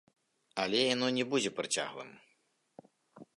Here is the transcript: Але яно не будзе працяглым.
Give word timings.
Але 0.63 0.79
яно 0.95 1.07
не 1.17 1.25
будзе 1.33 1.51
працяглым. 1.59 2.11